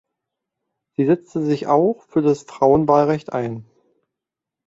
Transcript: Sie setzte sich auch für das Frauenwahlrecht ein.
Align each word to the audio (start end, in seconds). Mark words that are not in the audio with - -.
Sie 0.97 1.05
setzte 1.05 1.45
sich 1.45 1.67
auch 1.67 2.01
für 2.07 2.23
das 2.23 2.41
Frauenwahlrecht 2.41 3.33
ein. 3.33 3.67